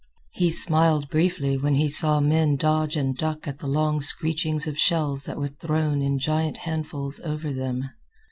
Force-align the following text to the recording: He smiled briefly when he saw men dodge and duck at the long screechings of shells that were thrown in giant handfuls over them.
He 0.31 0.49
smiled 0.49 1.09
briefly 1.11 1.59
when 1.59 1.75
he 1.75 1.87
saw 1.87 2.19
men 2.21 2.55
dodge 2.55 2.95
and 2.95 3.15
duck 3.15 3.47
at 3.47 3.59
the 3.59 3.67
long 3.67 4.01
screechings 4.01 4.65
of 4.65 4.79
shells 4.79 5.25
that 5.25 5.37
were 5.37 5.47
thrown 5.47 6.01
in 6.01 6.17
giant 6.17 6.57
handfuls 6.57 7.19
over 7.19 7.53
them. 7.53 7.87